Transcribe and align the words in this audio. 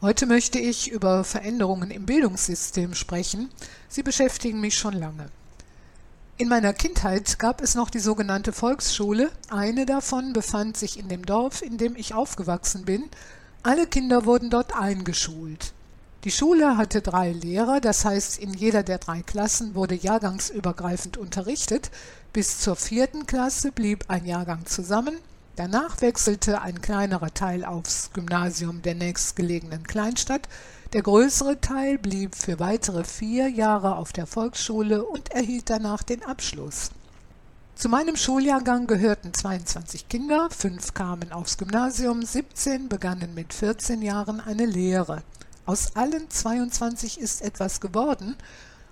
Heute 0.00 0.26
möchte 0.26 0.60
ich 0.60 0.92
über 0.92 1.24
Veränderungen 1.24 1.90
im 1.90 2.06
Bildungssystem 2.06 2.94
sprechen. 2.94 3.50
Sie 3.88 4.04
beschäftigen 4.04 4.60
mich 4.60 4.78
schon 4.78 4.94
lange. 4.94 5.28
In 6.36 6.48
meiner 6.48 6.72
Kindheit 6.72 7.40
gab 7.40 7.60
es 7.60 7.74
noch 7.74 7.90
die 7.90 7.98
sogenannte 7.98 8.52
Volksschule. 8.52 9.32
Eine 9.50 9.86
davon 9.86 10.32
befand 10.32 10.76
sich 10.76 11.00
in 11.00 11.08
dem 11.08 11.26
Dorf, 11.26 11.62
in 11.62 11.78
dem 11.78 11.96
ich 11.96 12.14
aufgewachsen 12.14 12.84
bin. 12.84 13.08
Alle 13.64 13.88
Kinder 13.88 14.24
wurden 14.24 14.50
dort 14.50 14.72
eingeschult. 14.72 15.72
Die 16.22 16.30
Schule 16.30 16.76
hatte 16.76 17.02
drei 17.02 17.32
Lehrer, 17.32 17.80
das 17.80 18.04
heißt, 18.04 18.38
in 18.38 18.54
jeder 18.54 18.84
der 18.84 18.98
drei 18.98 19.22
Klassen 19.22 19.74
wurde 19.74 19.96
jahrgangsübergreifend 19.96 21.16
unterrichtet. 21.16 21.90
Bis 22.32 22.60
zur 22.60 22.76
vierten 22.76 23.26
Klasse 23.26 23.72
blieb 23.72 24.04
ein 24.06 24.26
Jahrgang 24.26 24.64
zusammen 24.64 25.18
Danach 25.58 26.02
wechselte 26.02 26.62
ein 26.62 26.80
kleinerer 26.80 27.34
Teil 27.34 27.64
aufs 27.64 28.12
Gymnasium 28.12 28.80
der 28.80 28.94
nächstgelegenen 28.94 29.82
Kleinstadt, 29.82 30.48
der 30.92 31.02
größere 31.02 31.60
Teil 31.60 31.98
blieb 31.98 32.36
für 32.36 32.60
weitere 32.60 33.02
vier 33.02 33.48
Jahre 33.48 33.96
auf 33.96 34.12
der 34.12 34.28
Volksschule 34.28 35.04
und 35.04 35.32
erhielt 35.32 35.68
danach 35.68 36.04
den 36.04 36.22
Abschluss. 36.22 36.92
Zu 37.74 37.88
meinem 37.88 38.14
Schuljahrgang 38.14 38.86
gehörten 38.86 39.34
22 39.34 40.08
Kinder, 40.08 40.48
fünf 40.48 40.94
kamen 40.94 41.32
aufs 41.32 41.58
Gymnasium, 41.58 42.22
17 42.22 42.88
begannen 42.88 43.34
mit 43.34 43.52
14 43.52 44.00
Jahren 44.00 44.38
eine 44.38 44.64
Lehre. 44.64 45.24
Aus 45.66 45.96
allen 45.96 46.30
22 46.30 47.18
ist 47.18 47.42
etwas 47.42 47.80
geworden, 47.80 48.36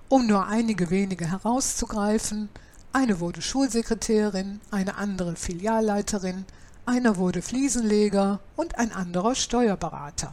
um 0.08 0.26
nur 0.26 0.48
einige 0.48 0.90
wenige 0.90 1.30
herauszugreifen, 1.30 2.48
eine 2.96 3.20
wurde 3.20 3.42
Schulsekretärin, 3.42 4.58
eine 4.70 4.96
andere 4.96 5.36
Filialleiterin, 5.36 6.46
einer 6.86 7.18
wurde 7.18 7.42
Fliesenleger 7.42 8.40
und 8.56 8.78
ein 8.78 8.90
anderer 8.90 9.34
Steuerberater. 9.34 10.32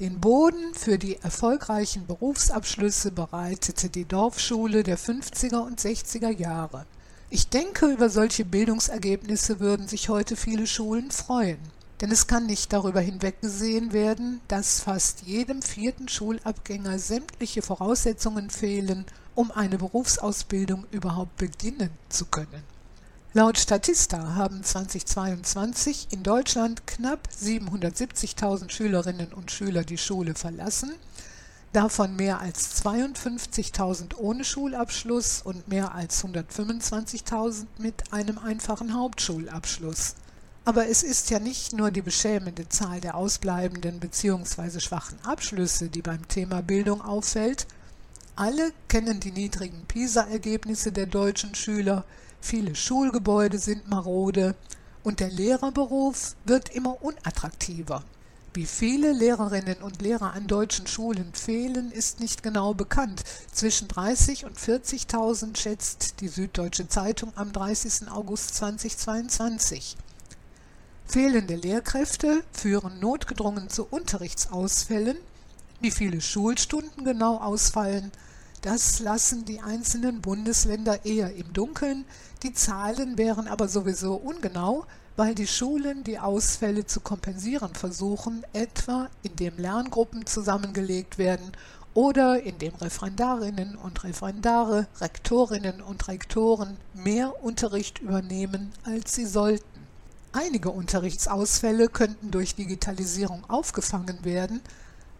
Den 0.00 0.20
Boden 0.20 0.74
für 0.74 0.98
die 0.98 1.14
erfolgreichen 1.22 2.04
Berufsabschlüsse 2.08 3.12
bereitete 3.12 3.88
die 3.88 4.04
Dorfschule 4.04 4.82
der 4.82 4.98
50er 4.98 5.64
und 5.64 5.80
60er 5.80 6.36
Jahre. 6.36 6.86
Ich 7.30 7.50
denke, 7.50 7.86
über 7.86 8.10
solche 8.10 8.44
Bildungsergebnisse 8.44 9.60
würden 9.60 9.86
sich 9.86 10.08
heute 10.08 10.34
viele 10.34 10.66
Schulen 10.66 11.12
freuen. 11.12 11.60
Denn 12.00 12.10
es 12.10 12.26
kann 12.26 12.46
nicht 12.46 12.72
darüber 12.72 13.00
hinweggesehen 13.00 13.92
werden, 13.92 14.40
dass 14.48 14.80
fast 14.80 15.22
jedem 15.22 15.62
vierten 15.62 16.08
Schulabgänger 16.08 16.98
sämtliche 16.98 17.62
Voraussetzungen 17.62 18.50
fehlen, 18.50 19.06
um 19.36 19.52
eine 19.52 19.78
Berufsausbildung 19.78 20.86
überhaupt 20.90 21.36
beginnen 21.36 21.90
zu 22.08 22.24
können. 22.24 22.64
Laut 23.34 23.58
Statista 23.58 24.34
haben 24.34 24.64
2022 24.64 26.08
in 26.10 26.22
Deutschland 26.22 26.86
knapp 26.86 27.28
770.000 27.38 28.70
Schülerinnen 28.70 29.34
und 29.34 29.50
Schüler 29.50 29.84
die 29.84 29.98
Schule 29.98 30.34
verlassen, 30.34 30.94
davon 31.74 32.16
mehr 32.16 32.40
als 32.40 32.82
52.000 32.82 34.16
ohne 34.16 34.42
Schulabschluss 34.42 35.42
und 35.42 35.68
mehr 35.68 35.94
als 35.94 36.24
125.000 36.24 37.66
mit 37.76 38.10
einem 38.10 38.38
einfachen 38.38 38.94
Hauptschulabschluss. 38.94 40.14
Aber 40.64 40.88
es 40.88 41.02
ist 41.02 41.28
ja 41.28 41.38
nicht 41.38 41.74
nur 41.74 41.90
die 41.90 42.02
beschämende 42.02 42.68
Zahl 42.70 43.00
der 43.00 43.16
ausbleibenden 43.16 44.00
bzw. 44.00 44.80
schwachen 44.80 45.18
Abschlüsse, 45.24 45.90
die 45.90 46.02
beim 46.02 46.26
Thema 46.26 46.62
Bildung 46.62 47.02
auffällt. 47.02 47.66
Alle 48.38 48.72
kennen 48.88 49.18
die 49.18 49.32
niedrigen 49.32 49.86
PISA-Ergebnisse 49.88 50.92
der 50.92 51.06
deutschen 51.06 51.54
Schüler, 51.54 52.04
viele 52.38 52.74
Schulgebäude 52.74 53.58
sind 53.58 53.88
marode 53.88 54.54
und 55.02 55.20
der 55.20 55.30
Lehrerberuf 55.30 56.36
wird 56.44 56.68
immer 56.68 57.02
unattraktiver. 57.02 58.04
Wie 58.52 58.66
viele 58.66 59.14
Lehrerinnen 59.14 59.78
und 59.82 60.02
Lehrer 60.02 60.34
an 60.34 60.46
deutschen 60.46 60.86
Schulen 60.86 61.32
fehlen, 61.32 61.90
ist 61.90 62.20
nicht 62.20 62.42
genau 62.42 62.74
bekannt. 62.74 63.22
Zwischen 63.52 63.88
30 63.88 64.44
und 64.44 64.58
40.000 64.58 65.56
schätzt 65.56 66.20
die 66.20 66.28
Süddeutsche 66.28 66.88
Zeitung 66.88 67.32
am 67.36 67.52
30. 67.52 68.10
August 68.10 68.54
2022. 68.56 69.96
Fehlende 71.06 71.54
Lehrkräfte 71.54 72.42
führen 72.52 73.00
notgedrungen 73.00 73.70
zu 73.70 73.86
Unterrichtsausfällen. 73.88 75.16
Wie 75.80 75.90
viele 75.90 76.22
Schulstunden 76.22 77.04
genau 77.04 77.36
ausfallen, 77.36 78.10
das 78.62 78.98
lassen 79.00 79.44
die 79.44 79.60
einzelnen 79.60 80.22
Bundesländer 80.22 81.04
eher 81.04 81.34
im 81.36 81.52
Dunkeln. 81.52 82.06
Die 82.42 82.54
Zahlen 82.54 83.18
wären 83.18 83.46
aber 83.46 83.68
sowieso 83.68 84.14
ungenau, 84.14 84.86
weil 85.16 85.34
die 85.34 85.46
Schulen 85.46 86.02
die 86.02 86.18
Ausfälle 86.18 86.86
zu 86.86 87.00
kompensieren 87.00 87.74
versuchen, 87.74 88.42
etwa 88.54 89.08
indem 89.22 89.58
Lerngruppen 89.58 90.24
zusammengelegt 90.24 91.18
werden 91.18 91.52
oder 91.92 92.42
indem 92.42 92.74
Referendarinnen 92.74 93.76
und 93.76 94.02
Referendare, 94.02 94.86
Rektorinnen 95.00 95.82
und 95.82 96.08
Rektoren 96.08 96.78
mehr 96.94 97.44
Unterricht 97.44 97.98
übernehmen, 97.98 98.72
als 98.84 99.14
sie 99.14 99.26
sollten. 99.26 99.64
Einige 100.32 100.70
Unterrichtsausfälle 100.70 101.88
könnten 101.88 102.30
durch 102.30 102.54
Digitalisierung 102.54 103.48
aufgefangen 103.48 104.24
werden, 104.24 104.60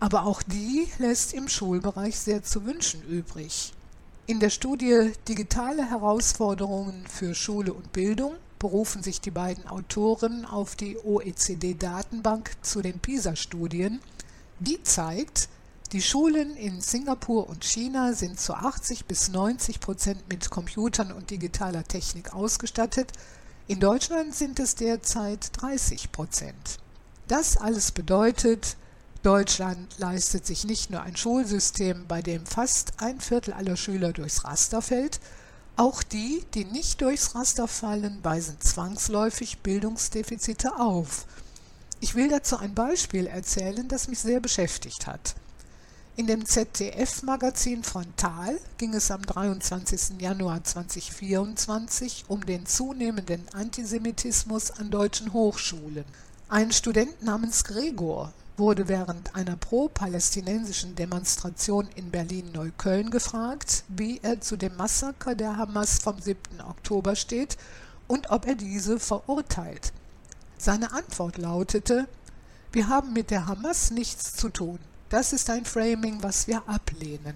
aber 0.01 0.27
auch 0.27 0.43
die 0.43 0.89
lässt 0.99 1.33
im 1.33 1.49
Schulbereich 1.49 2.19
sehr 2.19 2.43
zu 2.43 2.65
wünschen 2.65 3.03
übrig. 3.03 3.73
In 4.27 4.41
der 4.41 4.51
Studie 4.51 5.13
Digitale 5.29 5.89
Herausforderungen 5.89 7.07
für 7.07 7.35
Schule 7.35 7.73
und 7.73 7.93
Bildung 7.93 8.35
berufen 8.59 9.03
sich 9.03 9.21
die 9.21 9.31
beiden 9.31 9.67
Autoren 9.69 10.45
auf 10.45 10.77
die 10.77 10.97
OECD-Datenbank 10.99 12.51
zu 12.63 12.83
den 12.83 12.99
PISA-Studien. 12.99 14.01
Die 14.59 14.83
zeigt, 14.83 15.49
die 15.93 16.03
Schulen 16.03 16.57
in 16.57 16.81
Singapur 16.81 17.49
und 17.49 17.65
China 17.65 18.13
sind 18.15 18.41
zu 18.41 18.55
80 18.55 19.05
bis 19.05 19.29
90 19.29 19.79
Prozent 19.79 20.29
mit 20.29 20.51
Computern 20.51 21.13
und 21.13 21.31
digitaler 21.31 21.85
Technik 21.85 22.35
ausgestattet, 22.35 23.13
in 23.69 23.81
Deutschland 23.81 24.35
sind 24.35 24.59
es 24.61 24.75
derzeit 24.75 25.51
30 25.61 26.13
Prozent. 26.13 26.79
Das 27.29 27.57
alles 27.57 27.93
bedeutet, 27.93 28.77
Deutschland 29.27 29.99
leistet 29.99 30.47
sich 30.47 30.63
nicht 30.63 30.91
nur 30.91 31.03
ein 31.03 31.17
Schulsystem, 31.17 32.07
bei 32.07 32.23
dem 32.23 32.47
fast 32.47 32.93
ein 32.99 33.21
Viertel 33.21 33.55
aller 33.55 33.77
Schüler 33.77 34.13
durchs 34.13 34.45
Raster 34.45 34.81
fällt, 34.81 35.19
auch 35.75 36.05
die, 36.05 36.45
die 36.55 36.65
nicht 36.65 37.01
durchs 37.01 37.35
Raster 37.35 37.67
fallen, 37.67 38.21
weisen 38.23 38.61
zwangsläufig 38.61 39.59
Bildungsdefizite 39.65 40.79
auf. 40.79 41.27
Ich 41.99 42.15
will 42.15 42.29
dazu 42.29 42.59
ein 42.59 42.73
Beispiel 42.77 43.27
erzählen, 43.27 43.89
das 43.89 44.07
mich 44.07 44.21
sehr 44.21 44.39
beschäftigt 44.39 45.09
hat. 45.09 45.35
In 46.15 46.29
dem 46.29 46.47
ZDF-Magazin 46.47 47.83
Frontal 47.83 48.61
ging 48.79 48.95
es 48.95 49.11
am 49.11 49.23
23. 49.23 50.21
Januar 50.21 50.63
2024 50.63 52.27
um 52.29 52.47
den 52.47 52.65
zunehmenden 52.65 53.43
Antisemitismus 53.53 54.71
an 54.71 54.93
deutschen 54.93 55.33
Hochschulen. 55.33 56.05
Ein 56.49 56.71
Student 56.71 57.25
namens 57.25 57.65
Gregor 57.65 58.33
wurde 58.59 58.89
während 58.89 59.35
einer 59.35 59.57
pro-palästinensischen 59.57 60.95
Demonstration 60.95 61.89
in 61.95 62.11
Berlin-Neukölln 62.11 63.11
gefragt, 63.11 63.85
wie 63.89 64.21
er 64.23 64.41
zu 64.41 64.57
dem 64.57 64.77
Massaker 64.77 65.35
der 65.35 65.57
Hamas 65.57 65.99
vom 65.99 66.21
7. 66.21 66.61
Oktober 66.69 67.17
steht 67.17 67.57
und 68.07 68.31
ob 68.31 68.47
er 68.47 68.55
diese 68.55 68.99
verurteilt. 68.99 69.93
Seine 70.59 70.93
Antwort 70.93 71.39
lautete, 71.39 72.09
wir 72.73 72.89
haben 72.89 73.13
mit 73.13 73.31
der 73.31 73.47
Hamas 73.47 73.91
nichts 73.91 74.35
zu 74.35 74.49
tun. 74.49 74.79
Das 75.09 75.33
ist 75.33 75.51
ein 75.51 75.65
Framing, 75.65 76.23
was 76.23 76.47
wir 76.47 76.69
ablehnen. 76.69 77.35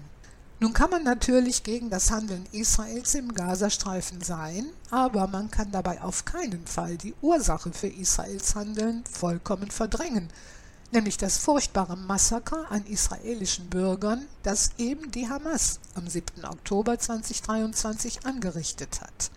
Nun 0.59 0.73
kann 0.73 0.91
man 0.91 1.03
natürlich 1.03 1.63
gegen 1.63 1.89
das 1.89 2.11
Handeln 2.11 2.45
Israels 2.51 3.15
im 3.15 3.33
Gazastreifen 3.33 4.21
sein, 4.21 4.67
aber 4.91 5.25
man 5.25 5.49
kann 5.49 5.71
dabei 5.71 6.01
auf 6.01 6.25
keinen 6.25 6.67
Fall 6.67 6.97
die 6.97 7.15
Ursache 7.21 7.71
für 7.73 7.87
Israels 7.87 8.53
Handeln 8.53 9.03
vollkommen 9.11 9.71
verdrängen, 9.71 10.29
nämlich 10.93 11.17
das 11.17 11.37
furchtbare 11.37 11.97
Massaker 11.97 12.69
an 12.69 12.85
israelischen 12.85 13.69
Bürgern, 13.69 14.25
das 14.43 14.71
eben 14.77 15.11
die 15.11 15.29
Hamas 15.29 15.79
am 15.95 16.07
7. 16.07 16.45
Oktober 16.45 16.99
2023 16.99 18.25
angerichtet 18.25 19.01
hat. 19.01 19.31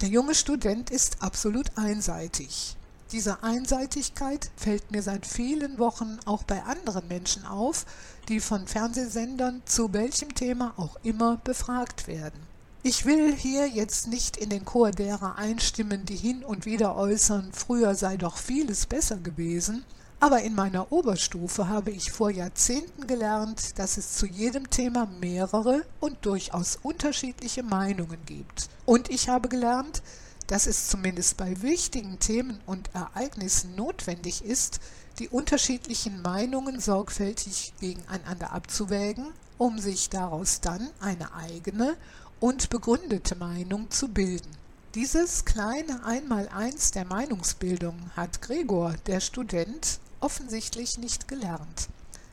Der 0.00 0.08
junge 0.08 0.34
Student 0.34 0.90
ist 0.90 1.22
absolut 1.22 1.76
einseitig. 1.76 2.76
Diese 3.10 3.42
Einseitigkeit 3.42 4.50
fällt 4.56 4.90
mir 4.90 5.02
seit 5.02 5.26
vielen 5.26 5.78
Wochen 5.78 6.18
auch 6.26 6.42
bei 6.42 6.62
anderen 6.64 7.08
Menschen 7.08 7.46
auf, 7.46 7.86
die 8.28 8.38
von 8.38 8.66
Fernsehsendern 8.66 9.62
zu 9.64 9.92
welchem 9.94 10.34
Thema 10.34 10.74
auch 10.76 10.96
immer 11.02 11.38
befragt 11.38 12.06
werden. 12.06 12.38
Ich 12.82 13.06
will 13.06 13.34
hier 13.34 13.66
jetzt 13.66 14.08
nicht 14.08 14.36
in 14.36 14.50
den 14.50 14.64
Chor 14.64 14.90
derer 14.90 15.36
einstimmen, 15.36 16.04
die 16.04 16.16
hin 16.16 16.44
und 16.44 16.64
wieder 16.64 16.96
äußern, 16.96 17.50
früher 17.52 17.94
sei 17.94 18.16
doch 18.16 18.36
vieles 18.36 18.86
besser 18.86 19.16
gewesen, 19.16 19.84
aber 20.20 20.42
in 20.42 20.54
meiner 20.54 20.90
Oberstufe 20.90 21.68
habe 21.68 21.90
ich 21.92 22.10
vor 22.10 22.30
Jahrzehnten 22.30 23.06
gelernt, 23.06 23.78
dass 23.78 23.96
es 23.96 24.14
zu 24.14 24.26
jedem 24.26 24.68
Thema 24.68 25.06
mehrere 25.20 25.84
und 26.00 26.26
durchaus 26.26 26.76
unterschiedliche 26.82 27.62
Meinungen 27.62 28.18
gibt. 28.26 28.68
Und 28.84 29.10
ich 29.10 29.28
habe 29.28 29.48
gelernt, 29.48 30.02
dass 30.48 30.66
es 30.66 30.88
zumindest 30.88 31.36
bei 31.36 31.62
wichtigen 31.62 32.18
Themen 32.18 32.58
und 32.66 32.90
Ereignissen 32.94 33.76
notwendig 33.76 34.44
ist, 34.44 34.80
die 35.20 35.28
unterschiedlichen 35.28 36.20
Meinungen 36.22 36.80
sorgfältig 36.80 37.74
gegeneinander 37.80 38.52
abzuwägen, 38.52 39.26
um 39.56 39.78
sich 39.78 40.10
daraus 40.10 40.60
dann 40.60 40.88
eine 41.00 41.32
eigene 41.34 41.96
und 42.40 42.70
begründete 42.70 43.36
Meinung 43.36 43.90
zu 43.90 44.08
bilden. 44.08 44.50
Dieses 44.94 45.44
kleine 45.44 46.04
Einmaleins 46.04 46.92
der 46.92 47.04
Meinungsbildung 47.04 47.94
hat 48.16 48.40
Gregor, 48.40 48.94
der 49.06 49.20
Student, 49.20 50.00
offensichtlich 50.20 50.98
nicht 50.98 51.28
gelernt. 51.28 51.88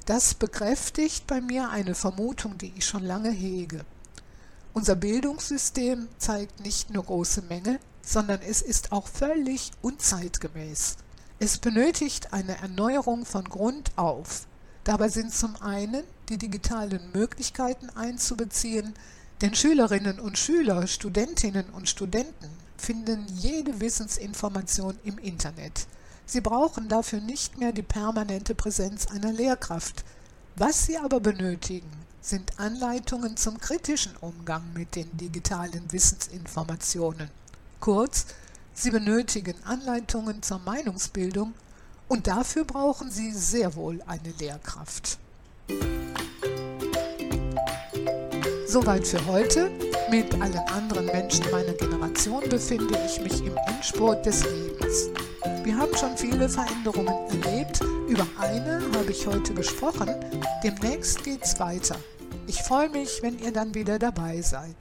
Das 0.05 0.33
bekräftigt 0.33 1.25
bei 1.27 1.41
mir 1.41 1.69
eine 1.69 1.95
Vermutung, 1.95 2.57
die 2.57 2.73
ich 2.75 2.85
schon 2.85 3.03
lange 3.03 3.31
hege. 3.31 3.85
Unser 4.73 4.95
Bildungssystem 4.95 6.07
zeigt 6.17 6.59
nicht 6.59 6.89
nur 6.89 7.05
große 7.05 7.41
Mängel, 7.43 7.79
sondern 8.01 8.41
es 8.41 8.61
ist 8.61 8.91
auch 8.91 9.07
völlig 9.07 9.71
unzeitgemäß. 9.81 10.97
Es 11.39 11.57
benötigt 11.57 12.33
eine 12.33 12.57
Erneuerung 12.59 13.25
von 13.25 13.45
Grund 13.45 13.91
auf. 13.95 14.47
Dabei 14.83 15.09
sind 15.09 15.33
zum 15.33 15.55
einen 15.61 16.03
die 16.29 16.37
digitalen 16.37 17.11
Möglichkeiten 17.13 17.89
einzubeziehen, 17.89 18.93
denn 19.41 19.55
Schülerinnen 19.55 20.19
und 20.19 20.37
Schüler, 20.37 20.87
Studentinnen 20.87 21.69
und 21.71 21.89
Studenten 21.89 22.49
finden 22.77 23.25
jede 23.35 23.79
Wissensinformation 23.79 24.97
im 25.03 25.17
Internet. 25.17 25.87
Sie 26.25 26.41
brauchen 26.41 26.89
dafür 26.89 27.21
nicht 27.21 27.57
mehr 27.57 27.71
die 27.71 27.83
permanente 27.83 28.55
Präsenz 28.55 29.07
einer 29.07 29.31
Lehrkraft. 29.31 30.03
Was 30.55 30.85
sie 30.85 30.97
aber 30.97 31.19
benötigen, 31.19 31.91
sind 32.21 32.59
Anleitungen 32.59 33.37
zum 33.37 33.59
kritischen 33.59 34.15
Umgang 34.21 34.63
mit 34.73 34.95
den 34.95 35.15
digitalen 35.15 35.91
Wissensinformationen. 35.91 37.29
Kurz, 37.79 38.25
Sie 38.77 38.91
benötigen 38.91 39.55
Anleitungen 39.63 40.41
zur 40.41 40.59
Meinungsbildung 40.59 41.53
und 42.09 42.27
dafür 42.27 42.65
brauchen 42.65 43.09
Sie 43.09 43.31
sehr 43.31 43.75
wohl 43.75 44.01
eine 44.05 44.31
Lehrkraft. 44.37 45.17
Soweit 48.67 49.07
für 49.07 49.25
heute. 49.27 49.84
Mit 50.09 50.33
allen 50.35 50.59
anderen 50.69 51.07
Menschen 51.07 51.49
meiner 51.51 51.73
Generation 51.73 52.43
befinde 52.47 52.95
ich 53.07 53.19
mich 53.21 53.43
im 53.43 53.57
Endspurt 53.67 54.23
des 54.23 54.43
Lebens. 54.43 55.09
Wir 55.63 55.75
haben 55.75 55.95
schon 55.97 56.15
viele 56.15 56.47
Veränderungen 56.47 57.13
erlebt. 57.43 57.81
Über 58.07 58.27
eine 58.39 58.81
habe 58.95 59.09
ich 59.11 59.25
heute 59.25 59.53
gesprochen. 59.55 60.09
Demnächst 60.63 61.23
geht's 61.23 61.59
weiter. 61.59 61.95
Ich 62.45 62.61
freue 62.61 62.89
mich, 62.89 63.23
wenn 63.23 63.39
ihr 63.39 63.51
dann 63.51 63.73
wieder 63.73 63.97
dabei 63.97 64.41
seid. 64.41 64.75